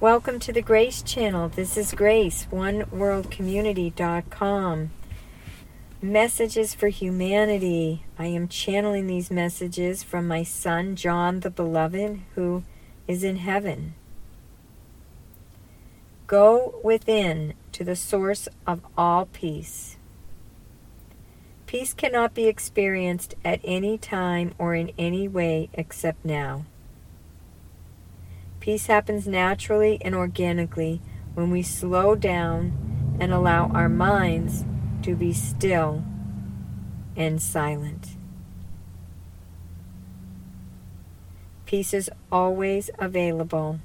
Welcome 0.00 0.40
to 0.40 0.52
the 0.52 0.60
Grace 0.60 1.02
Channel. 1.02 1.50
This 1.50 1.76
is 1.76 1.94
Grace, 1.94 2.48
oneworldcommunity.com. 2.50 4.90
Messages 6.02 6.74
for 6.74 6.88
humanity. 6.88 8.02
I 8.18 8.26
am 8.26 8.48
channeling 8.48 9.06
these 9.06 9.30
messages 9.30 10.02
from 10.02 10.26
my 10.26 10.42
son, 10.42 10.96
John 10.96 11.38
the 11.40 11.48
Beloved, 11.48 12.22
who 12.34 12.64
is 13.06 13.22
in 13.22 13.36
heaven. 13.36 13.94
Go 16.26 16.80
within 16.82 17.54
to 17.70 17.84
the 17.84 17.94
source 17.94 18.48
of 18.66 18.80
all 18.98 19.26
peace. 19.26 19.96
Peace 21.66 21.94
cannot 21.94 22.34
be 22.34 22.48
experienced 22.48 23.36
at 23.44 23.60
any 23.62 23.96
time 23.96 24.56
or 24.58 24.74
in 24.74 24.90
any 24.98 25.28
way 25.28 25.68
except 25.72 26.24
now. 26.24 26.64
Peace 28.64 28.86
happens 28.86 29.28
naturally 29.28 29.98
and 30.00 30.14
organically 30.14 30.98
when 31.34 31.50
we 31.50 31.62
slow 31.62 32.14
down 32.14 32.72
and 33.20 33.30
allow 33.30 33.66
our 33.66 33.90
minds 33.90 34.64
to 35.02 35.14
be 35.14 35.34
still 35.34 36.02
and 37.14 37.42
silent. 37.42 38.16
Peace 41.66 41.92
is 41.92 42.08
always 42.32 42.88
available. 42.98 43.80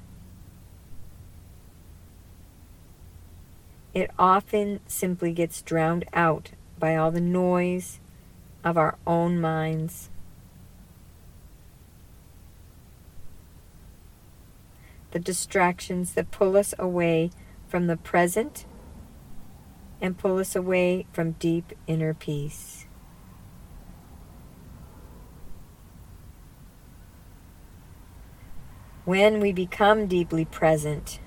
It 3.93 4.11
often 4.17 4.79
simply 4.87 5.33
gets 5.33 5.61
drowned 5.61 6.05
out 6.13 6.51
by 6.79 6.95
all 6.95 7.11
the 7.11 7.19
noise 7.19 7.99
of 8.63 8.77
our 8.77 8.97
own 9.05 9.41
minds. 9.41 10.09
The 15.11 15.19
distractions 15.19 16.13
that 16.13 16.31
pull 16.31 16.55
us 16.55 16.73
away 16.77 17.31
from 17.67 17.87
the 17.87 17.97
present 17.97 18.65
and 20.01 20.17
pull 20.17 20.37
us 20.37 20.55
away 20.55 21.05
from 21.11 21.31
deep 21.33 21.73
inner 21.87 22.13
peace. 22.13 22.85
When 29.05 29.39
we 29.39 29.51
become 29.51 30.05
deeply 30.05 30.45
present, 30.45 31.19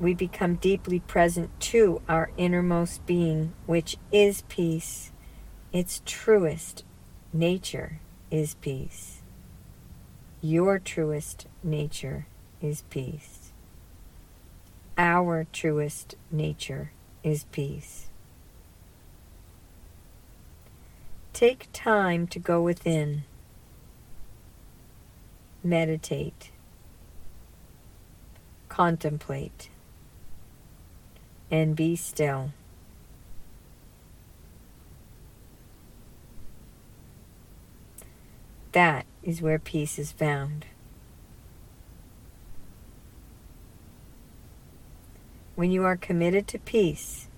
we 0.00 0.14
become 0.14 0.54
deeply 0.54 1.00
present 1.00 1.50
to 1.60 2.00
our 2.08 2.30
innermost 2.36 3.04
being, 3.04 3.52
which 3.66 3.98
is 4.10 4.42
peace. 4.48 5.12
Its 5.72 6.00
truest 6.06 6.84
nature 7.32 8.00
is 8.30 8.54
peace. 8.54 9.20
Your 10.40 10.78
truest 10.78 11.46
nature 11.62 12.26
is 12.62 12.82
peace. 12.88 13.52
Our 14.96 15.46
truest 15.52 16.14
nature 16.30 16.92
is 17.22 17.44
peace. 17.50 18.08
Take 21.32 21.68
time 21.72 22.26
to 22.28 22.38
go 22.38 22.62
within. 22.62 23.24
Meditate. 25.64 26.50
Contemplate. 28.68 29.70
And 31.50 31.74
be 31.74 31.96
still. 31.96 32.52
That 38.72 39.04
is 39.22 39.42
where 39.42 39.58
peace 39.58 39.98
is 39.98 40.12
found. 40.12 40.66
When 45.62 45.70
you 45.70 45.84
are 45.84 45.96
committed 45.96 46.48
to 46.48 46.58
peace, 46.58 47.28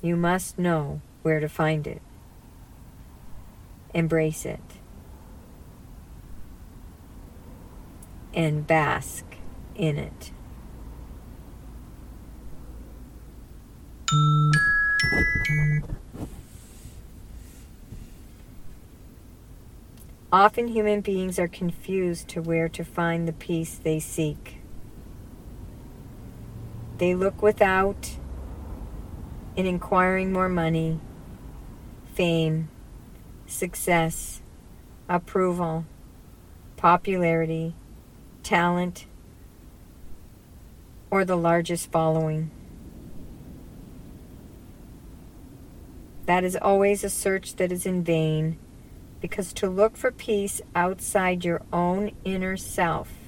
you 0.00 0.14
must 0.14 0.56
know 0.56 1.00
where 1.22 1.40
to 1.40 1.48
find 1.48 1.84
it. 1.84 2.00
Embrace 3.92 4.46
it. 4.46 4.60
And 8.32 8.64
bask 8.68 9.24
in 9.74 9.98
it. 9.98 10.30
Often 20.30 20.68
human 20.68 21.00
beings 21.00 21.40
are 21.40 21.48
confused 21.48 22.28
to 22.28 22.40
where 22.40 22.68
to 22.68 22.84
find 22.84 23.26
the 23.26 23.32
peace 23.32 23.74
they 23.74 23.98
seek. 23.98 24.57
They 26.98 27.14
look 27.14 27.42
without 27.42 28.16
in 29.54 29.66
inquiring 29.66 30.32
more 30.32 30.48
money, 30.48 30.98
fame, 32.12 32.68
success, 33.46 34.42
approval, 35.08 35.86
popularity, 36.76 37.74
talent, 38.42 39.06
or 41.08 41.24
the 41.24 41.36
largest 41.36 41.92
following. 41.92 42.50
That 46.26 46.42
is 46.42 46.56
always 46.60 47.04
a 47.04 47.10
search 47.10 47.54
that 47.56 47.70
is 47.70 47.86
in 47.86 48.02
vain, 48.02 48.58
because 49.20 49.52
to 49.54 49.68
look 49.68 49.96
for 49.96 50.10
peace 50.10 50.60
outside 50.74 51.44
your 51.44 51.62
own 51.72 52.10
inner 52.24 52.56
self 52.56 53.27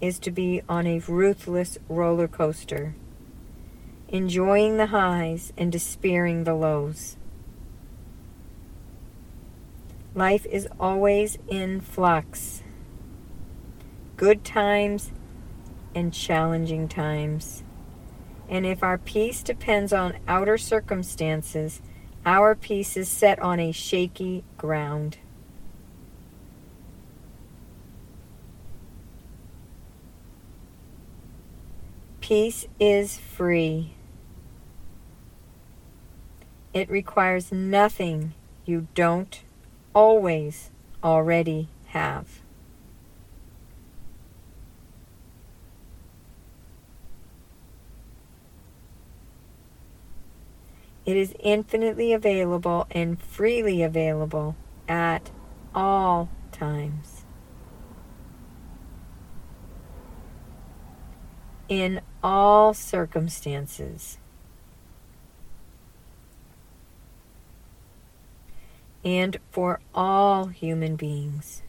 is 0.00 0.18
to 0.20 0.30
be 0.30 0.62
on 0.68 0.86
a 0.86 1.00
ruthless 1.00 1.78
roller 1.88 2.28
coaster, 2.28 2.94
enjoying 4.08 4.76
the 4.76 4.86
highs 4.86 5.52
and 5.56 5.72
despairing 5.72 6.44
the 6.44 6.54
lows. 6.54 7.16
Life 10.14 10.46
is 10.46 10.68
always 10.80 11.38
in 11.48 11.80
flux. 11.80 12.62
Good 14.16 14.44
times 14.44 15.12
and 15.94 16.12
challenging 16.12 16.88
times. 16.88 17.62
And 18.48 18.64
if 18.64 18.82
our 18.82 18.98
peace 18.98 19.42
depends 19.42 19.92
on 19.92 20.18
outer 20.26 20.58
circumstances, 20.58 21.82
our 22.24 22.54
peace 22.54 22.96
is 22.96 23.08
set 23.08 23.38
on 23.40 23.60
a 23.60 23.72
shaky 23.72 24.44
ground. 24.56 25.18
Peace 32.28 32.66
is 32.78 33.16
free. 33.16 33.94
It 36.74 36.90
requires 36.90 37.50
nothing 37.50 38.34
you 38.66 38.86
don't 38.94 39.42
always 39.94 40.70
already 41.02 41.70
have. 41.86 42.42
It 51.06 51.16
is 51.16 51.34
infinitely 51.40 52.12
available 52.12 52.86
and 52.90 53.18
freely 53.18 53.82
available 53.82 54.54
at 54.86 55.30
all 55.74 56.28
times. 56.52 57.24
in 61.68 62.00
all 62.28 62.74
circumstances. 62.74 64.18
And 69.02 69.38
for 69.50 69.80
all 69.94 70.48
human 70.48 70.96
beings. 70.96 71.62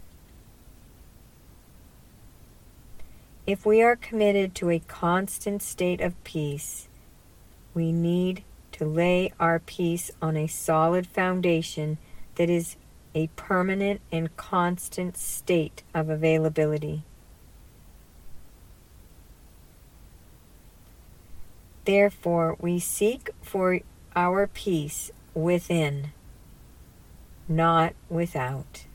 If 3.47 3.65
we 3.65 3.81
are 3.81 3.95
committed 3.95 4.53
to 4.55 4.69
a 4.69 4.79
constant 4.79 5.61
state 5.61 6.01
of 6.01 6.21
peace, 6.25 6.89
we 7.73 7.93
need 7.93 8.43
to 8.73 8.85
lay 8.85 9.31
our 9.39 9.59
peace 9.59 10.11
on 10.21 10.35
a 10.35 10.47
solid 10.47 11.07
foundation 11.07 11.97
that 12.35 12.49
is 12.49 12.75
a 13.15 13.27
permanent 13.37 14.01
and 14.11 14.35
constant 14.35 15.15
state 15.15 15.83
of 15.93 16.09
availability. 16.09 17.03
Therefore, 21.85 22.57
we 22.59 22.79
seek 22.79 23.29
for 23.41 23.79
our 24.15 24.47
peace 24.47 25.11
within, 25.33 26.11
not 27.47 27.93
without. 28.09 28.85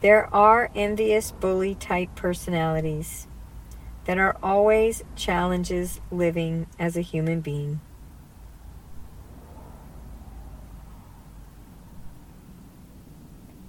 There 0.00 0.34
are 0.34 0.70
envious 0.74 1.30
bully 1.30 1.76
type 1.76 2.16
personalities 2.16 3.28
that 4.04 4.18
are 4.18 4.36
always 4.42 5.04
challenges 5.14 6.00
living 6.10 6.66
as 6.76 6.96
a 6.96 7.02
human 7.02 7.40
being. 7.40 7.80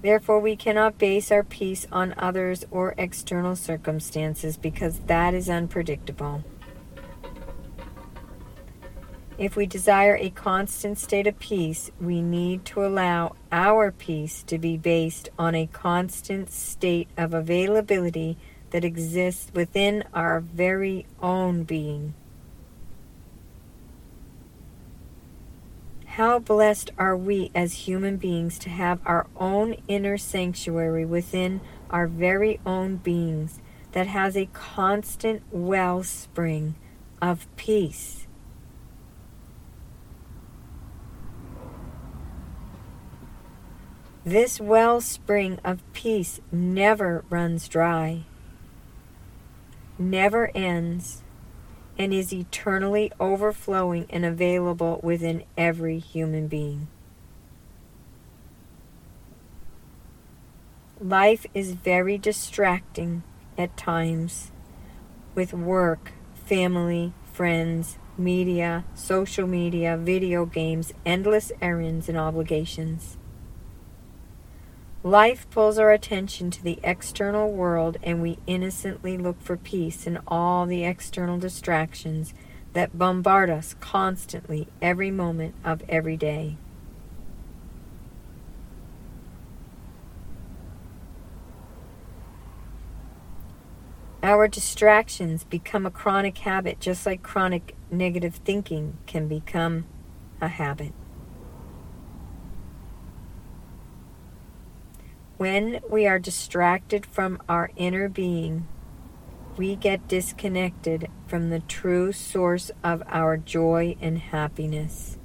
Therefore, 0.03 0.41
we 0.41 0.57
cannot 0.57 0.97
base 0.97 1.31
our 1.31 1.43
peace 1.43 1.87
on 1.89 2.13
others 2.17 2.65
or 2.69 2.93
external 2.97 3.55
circumstances 3.55 4.57
because 4.57 4.99
that 5.07 5.33
is 5.33 5.49
unpredictable. 5.49 6.43
If 9.37 9.55
we 9.55 9.65
desire 9.65 10.17
a 10.17 10.29
constant 10.29 10.99
state 10.99 11.25
of 11.25 11.39
peace, 11.39 11.89
we 12.01 12.21
need 12.21 12.65
to 12.65 12.85
allow 12.85 13.35
our 13.49 13.91
peace 13.91 14.43
to 14.43 14.59
be 14.59 14.75
based 14.75 15.29
on 15.39 15.55
a 15.55 15.67
constant 15.67 16.51
state 16.51 17.07
of 17.17 17.33
availability 17.33 18.37
that 18.71 18.83
exists 18.83 19.51
within 19.53 20.03
our 20.13 20.41
very 20.41 21.05
own 21.21 21.63
being. 21.63 22.13
How 26.13 26.37
blessed 26.37 26.91
are 26.99 27.17
we 27.17 27.49
as 27.55 27.87
human 27.87 28.17
beings 28.17 28.59
to 28.59 28.69
have 28.69 28.99
our 29.03 29.25
own 29.35 29.77
inner 29.87 30.15
sanctuary 30.15 31.05
within 31.05 31.59
our 31.89 32.05
very 32.05 32.59
own 32.67 32.97
beings 32.97 33.59
that 33.93 34.05
has 34.05 34.37
a 34.37 34.45
constant 34.53 35.41
wellspring 35.51 36.75
of 37.19 37.47
peace. 37.55 38.27
This 44.23 44.59
wellspring 44.59 45.57
of 45.65 45.81
peace 45.93 46.39
never 46.51 47.25
runs 47.31 47.67
dry, 47.67 48.25
never 49.97 50.51
ends, 50.53 51.22
and 51.97 52.13
is 52.13 52.33
eternally 52.33 53.11
overflowing 53.19 54.05
and 54.09 54.25
available 54.25 54.99
within 55.03 55.43
every 55.57 55.99
human 55.99 56.47
being. 56.47 56.87
Life 60.99 61.45
is 61.53 61.73
very 61.73 62.17
distracting 62.17 63.23
at 63.57 63.75
times 63.75 64.51
with 65.35 65.53
work, 65.53 66.13
family, 66.33 67.13
friends, 67.31 67.97
media, 68.17 68.85
social 68.93 69.47
media, 69.47 69.97
video 69.97 70.45
games, 70.45 70.93
endless 71.05 71.51
errands 71.61 72.07
and 72.07 72.17
obligations. 72.17 73.17
Life 75.05 75.49
pulls 75.49 75.77
our 75.77 75.91
attention 75.91 76.49
to 76.51 76.63
the 76.63 76.79
external 76.81 77.51
world, 77.51 77.97
and 78.01 78.21
we 78.21 78.39
innocently 78.47 79.17
look 79.17 79.41
for 79.41 79.57
peace 79.57 80.07
in 80.07 80.17
all 80.25 80.65
the 80.65 80.85
external 80.85 81.37
distractions 81.37 82.33
that 82.71 82.97
bombard 82.97 83.49
us 83.49 83.75
constantly 83.81 84.69
every 84.81 85.11
moment 85.11 85.55
of 85.65 85.83
every 85.89 86.15
day. 86.15 86.55
Our 94.23 94.47
distractions 94.47 95.43
become 95.43 95.85
a 95.85 95.91
chronic 95.91 96.37
habit, 96.37 96.79
just 96.79 97.05
like 97.05 97.21
chronic 97.21 97.75
negative 97.91 98.35
thinking 98.35 98.97
can 99.05 99.27
become 99.27 99.83
a 100.39 100.47
habit. 100.47 100.93
When 105.43 105.81
we 105.89 106.07
are 106.07 106.19
distracted 106.19 107.05
from 107.05 107.37
our 107.49 107.69
inner 107.75 108.07
being, 108.07 108.65
we 109.57 109.75
get 109.75 110.07
disconnected 110.07 111.09
from 111.27 111.49
the 111.49 111.59
true 111.59 112.13
source 112.13 112.71
of 112.81 113.03
our 113.09 113.35
joy 113.35 113.97
and 113.99 114.19
happiness. 114.19 115.17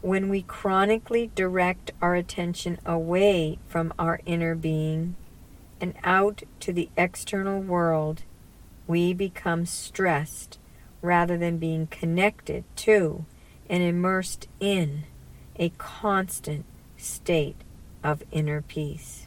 When 0.00 0.28
we 0.28 0.42
chronically 0.42 1.32
direct 1.34 1.90
our 2.00 2.14
attention 2.14 2.78
away 2.86 3.58
from 3.66 3.92
our 3.98 4.20
inner 4.24 4.54
being 4.54 5.16
and 5.80 5.94
out 6.04 6.44
to 6.60 6.72
the 6.72 6.88
external 6.96 7.60
world, 7.62 8.22
we 8.86 9.12
become 9.12 9.66
stressed 9.66 10.60
rather 11.02 11.36
than 11.36 11.58
being 11.58 11.88
connected 11.88 12.62
to 12.76 13.24
and 13.68 13.82
immersed 13.82 14.46
in 14.60 15.02
a 15.56 15.70
constant 15.78 16.64
state 16.96 17.56
of 18.02 18.22
inner 18.30 18.62
peace. 18.62 19.26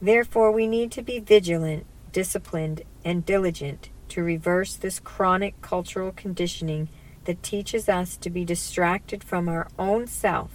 Therefore, 0.00 0.52
we 0.52 0.66
need 0.66 0.90
to 0.92 1.02
be 1.02 1.18
vigilant, 1.18 1.86
disciplined, 2.12 2.82
and 3.04 3.24
diligent 3.24 3.88
to 4.08 4.22
reverse 4.22 4.76
this 4.76 5.00
chronic 5.00 5.60
cultural 5.62 6.12
conditioning 6.12 6.88
that 7.24 7.42
teaches 7.42 7.88
us 7.88 8.16
to 8.18 8.28
be 8.28 8.44
distracted 8.44 9.24
from 9.24 9.48
our 9.48 9.66
own 9.78 10.06
self, 10.06 10.50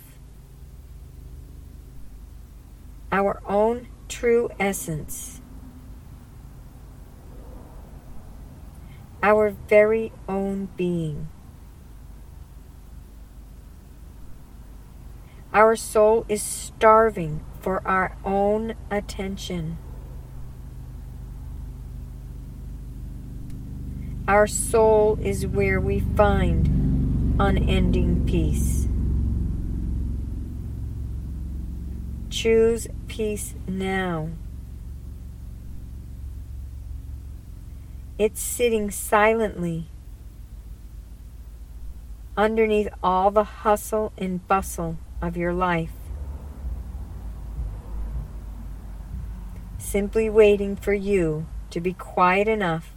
our 3.11 3.41
own 3.45 3.87
true 4.07 4.49
essence, 4.59 5.41
our 9.23 9.49
very 9.67 10.11
own 10.27 10.69
being. 10.77 11.27
Our 15.51 15.75
soul 15.75 16.25
is 16.29 16.43
starving 16.43 17.43
for 17.59 17.85
our 17.87 18.15
own 18.23 18.75
attention. 18.91 19.79
Our 24.27 24.45
soul 24.45 25.17
is 25.23 25.47
where 25.47 25.81
we 25.81 26.01
find 26.01 27.35
unending 27.39 28.27
peace. 28.27 28.87
Choose 32.29 32.87
peace 33.07 33.55
now. 33.67 34.29
It's 38.19 38.39
sitting 38.39 38.91
silently 38.91 39.87
underneath 42.37 42.89
all 43.01 43.31
the 43.31 43.43
hustle 43.43 44.13
and 44.15 44.47
bustle 44.47 44.97
of 45.21 45.37
your 45.37 45.53
life. 45.53 45.91
Simply 49.77 50.29
waiting 50.29 50.75
for 50.75 50.93
you 50.93 51.47
to 51.71 51.79
be 51.79 51.93
quiet 51.93 52.47
enough 52.47 52.93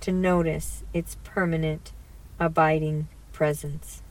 to 0.00 0.12
notice 0.12 0.82
its 0.92 1.16
permanent, 1.22 1.92
abiding 2.40 3.08
presence. 3.32 4.02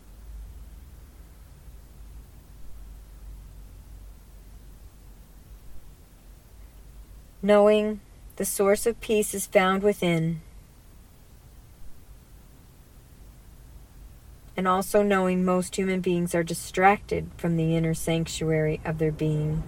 Knowing 7.41 7.99
the 8.35 8.45
source 8.45 8.85
of 8.85 9.01
peace 9.01 9.33
is 9.33 9.47
found 9.47 9.83
within 9.83 10.41
and 14.57 14.67
also 14.67 15.01
knowing 15.01 15.45
most 15.45 15.75
human 15.75 16.01
beings 16.01 16.35
are 16.35 16.43
distracted 16.43 17.29
from 17.37 17.55
the 17.55 17.75
inner 17.75 17.93
sanctuary 17.93 18.81
of 18.83 18.97
their 18.97 19.11
being. 19.11 19.63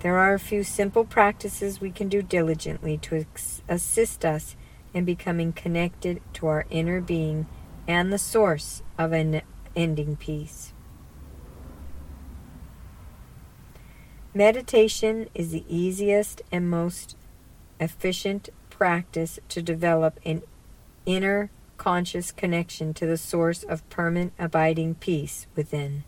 There 0.00 0.16
are 0.16 0.32
a 0.32 0.38
few 0.38 0.64
simple 0.64 1.04
practices 1.04 1.80
we 1.80 1.90
can 1.90 2.08
do 2.08 2.22
diligently 2.22 2.96
to 2.98 3.26
assist 3.68 4.24
us 4.24 4.56
in 4.94 5.04
becoming 5.04 5.52
connected 5.52 6.22
to 6.34 6.46
our 6.46 6.66
inner 6.70 7.00
being 7.00 7.46
and 7.86 8.12
the 8.12 8.18
source 8.18 8.82
of 8.96 9.12
an 9.12 9.42
ending 9.76 10.16
peace. 10.16 10.72
Meditation 14.32 15.28
is 15.34 15.50
the 15.50 15.64
easiest 15.68 16.40
and 16.52 16.70
most 16.70 17.16
efficient 17.80 18.48
practice 18.70 19.40
to 19.48 19.60
develop 19.60 20.20
an 20.24 20.42
inner 21.04 21.50
conscious 21.80 22.30
connection 22.30 22.92
to 22.92 23.06
the 23.06 23.16
source 23.16 23.62
of 23.62 23.88
permanent 23.88 24.34
abiding 24.38 24.94
peace 24.96 25.46
within. 25.56 26.04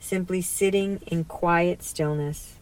Simply 0.00 0.40
sitting 0.40 1.00
in 1.06 1.24
quiet 1.24 1.82
stillness. 1.82 2.54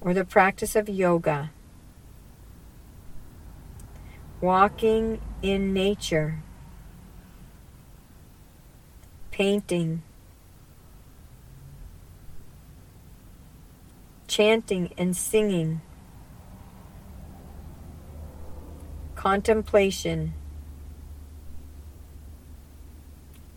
Or 0.00 0.14
the 0.14 0.24
practice 0.24 0.74
of 0.74 0.88
yoga. 0.88 1.50
Walking 4.40 5.20
in 5.42 5.74
nature. 5.74 6.38
Painting 9.30 10.00
chanting 14.34 14.92
and 14.98 15.16
singing, 15.16 15.80
contemplation, 19.14 20.34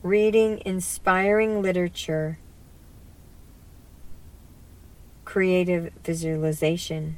reading 0.04 0.62
inspiring 0.64 1.64
literature, 1.64 2.38
creative 5.26 5.92
visualization, 6.04 7.18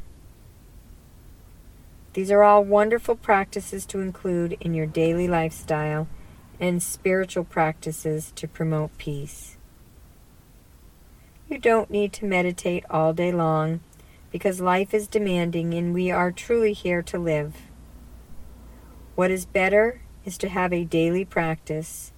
These 2.14 2.32
are 2.32 2.44
all 2.44 2.64
wonderful 2.64 3.16
practices 3.16 3.86
to 3.88 4.00
include 4.00 4.58
in 4.62 4.74
your 4.74 4.88
daily 4.88 5.28
lifestyle 5.28 6.08
and 6.60 6.82
spiritual 6.82 7.44
practices 7.44 8.32
to 8.36 8.48
promote 8.48 8.98
peace. 8.98 9.59
You 11.50 11.58
don't 11.58 11.90
need 11.90 12.14
to 12.14 12.26
meditate 12.26 12.86
all 12.92 13.12
day 13.12 13.32
long 13.32 13.80
because 14.32 14.62
life 14.62 14.94
is 14.94 15.08
demanding 15.08 15.74
and 15.74 15.96
we 15.96 16.12
are 16.12 16.32
truly 16.32 16.74
here 16.74 17.02
to 17.02 17.18
live. 17.18 17.56
What 19.16 19.32
is 19.32 19.48
better 19.48 20.02
is 20.24 20.38
to 20.38 20.50
have 20.50 20.72
a 20.72 20.86
daily 20.86 21.26
practice 21.26 22.14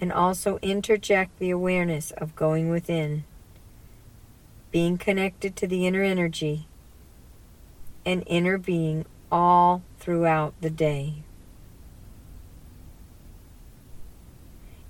and 0.00 0.10
also 0.10 0.58
interject 0.62 1.38
the 1.38 1.50
awareness 1.50 2.12
of 2.12 2.34
going 2.34 2.70
within, 2.70 3.24
being 4.70 4.96
connected 4.96 5.54
to 5.56 5.66
the 5.66 5.86
inner 5.86 6.02
energy 6.02 6.66
and 8.06 8.24
inner 8.26 8.56
being 8.56 9.04
all 9.30 9.82
throughout 9.98 10.54
the 10.62 10.70
day. 10.70 11.16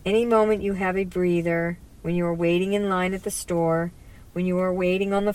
Any 0.07 0.25
moment 0.25 0.63
you 0.63 0.75
have 0.75 0.97
a 0.97 1.05
breather, 1.05 1.79
when 2.03 2.15
you 2.15 2.27
are 2.27 2.35
waiting 2.35 2.73
in 2.73 2.89
line 2.89 3.15
at 3.15 3.23
the 3.23 3.31
store, 3.31 3.93
when 4.33 4.45
you 4.45 4.59
are 4.59 4.73
waiting 4.73 5.13
on 5.13 5.25
the 5.25 5.35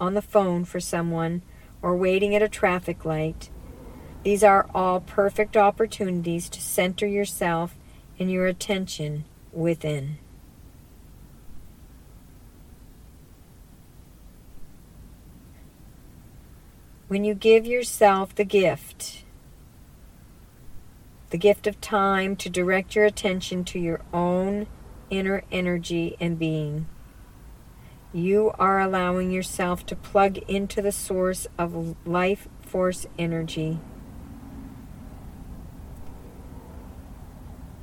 on 0.00 0.14
the 0.14 0.22
phone 0.22 0.64
for 0.64 0.80
someone, 0.80 1.42
or 1.82 1.96
waiting 1.96 2.34
at 2.34 2.42
a 2.42 2.48
traffic 2.48 3.04
light, 3.04 3.50
these 4.22 4.42
are 4.42 4.68
all 4.74 5.00
perfect 5.00 5.56
opportunities 5.56 6.48
to 6.48 6.60
center 6.60 7.06
yourself 7.06 7.76
and 8.18 8.30
your 8.30 8.46
attention 8.46 9.24
within. 9.52 10.18
When 17.08 17.24
you 17.24 17.34
give 17.34 17.66
yourself 17.66 18.34
the 18.34 18.44
gift, 18.44 19.24
the 21.30 21.38
gift 21.38 21.66
of 21.66 21.80
time 21.80 22.36
to 22.36 22.50
direct 22.50 22.94
your 22.94 23.04
attention 23.04 23.64
to 23.64 23.78
your 23.78 24.00
own 24.12 24.66
inner 25.10 25.42
energy 25.50 26.16
and 26.20 26.38
being, 26.38 26.86
you 28.12 28.52
are 28.58 28.80
allowing 28.80 29.30
yourself 29.30 29.84
to 29.86 29.96
plug 29.96 30.38
into 30.48 30.80
the 30.80 30.92
source 30.92 31.46
of 31.58 31.96
life 32.06 32.48
force 32.62 33.06
energy. 33.18 33.80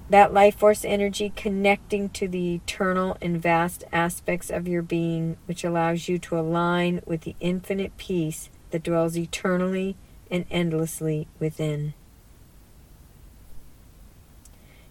That 0.09 0.33
life 0.33 0.55
force 0.55 0.85
energy 0.85 1.31
connecting 1.35 2.09
to 2.09 2.27
the 2.27 2.55
eternal 2.55 3.17
and 3.21 3.41
vast 3.41 3.83
aspects 3.91 4.49
of 4.49 4.67
your 4.67 4.83
being, 4.83 5.37
which 5.45 5.63
allows 5.63 6.07
you 6.07 6.19
to 6.19 6.39
align 6.39 7.01
with 7.05 7.21
the 7.21 7.35
infinite 7.39 7.97
peace 7.97 8.49
that 8.69 8.83
dwells 8.83 9.17
eternally 9.17 9.95
and 10.29 10.45
endlessly 10.51 11.27
within. 11.39 11.93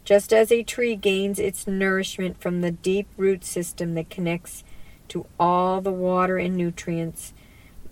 Just 0.05 0.33
as 0.33 0.53
a 0.53 0.63
tree 0.63 0.97
gains 0.97 1.39
its 1.39 1.67
nourishment 1.67 2.39
from 2.39 2.61
the 2.61 2.71
deep 2.71 3.09
root 3.17 3.43
system 3.45 3.95
that 3.95 4.11
connects 4.11 4.63
to 5.09 5.27
all 5.41 5.81
the 5.81 5.93
water 5.93 6.37
and 6.37 6.57
nutrients, 6.57 7.33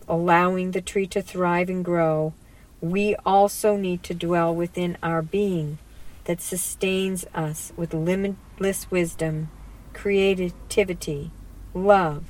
allowing 0.06 0.72
the 0.72 0.82
tree 0.82 1.06
to 1.06 1.22
thrive 1.22 1.70
and 1.70 1.84
grow, 1.84 2.34
we 2.82 3.14
also 3.24 3.76
need 3.76 4.02
to 4.02 4.14
dwell 4.14 4.54
within 4.54 4.98
our 5.02 5.22
being 5.22 5.78
that 6.24 6.40
sustains 6.40 7.24
us 7.34 7.72
with 7.76 7.94
limitless 7.94 8.90
wisdom, 8.90 9.50
creativity, 9.94 11.30
love, 11.72 12.24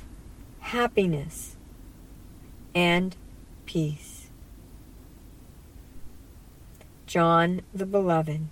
happiness, 0.59 1.57
and 2.73 3.15
peace. 3.65 4.29
John 7.05 7.61
the 7.73 7.85
Beloved, 7.85 8.47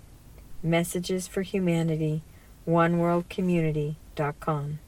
Messages 0.62 1.26
for 1.26 1.42
Humanity, 1.42 2.22
oneworldcommunity.com. 2.68 4.78